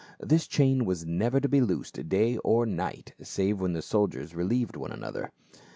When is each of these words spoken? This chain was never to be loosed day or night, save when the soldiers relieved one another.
This 0.19 0.47
chain 0.47 0.85
was 0.85 1.05
never 1.05 1.39
to 1.39 1.47
be 1.47 1.61
loosed 1.61 2.09
day 2.09 2.37
or 2.37 2.65
night, 2.65 3.13
save 3.21 3.61
when 3.61 3.73
the 3.73 3.83
soldiers 3.83 4.33
relieved 4.33 4.75
one 4.75 4.91
another. 4.91 5.31